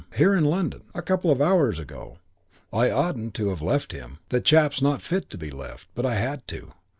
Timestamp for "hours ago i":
1.43-2.89